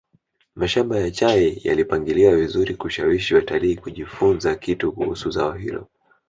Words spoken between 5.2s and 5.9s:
zao hilo